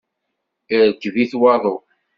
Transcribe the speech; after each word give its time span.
Irkeb-it 0.77 1.33
waḍu. 1.39 1.75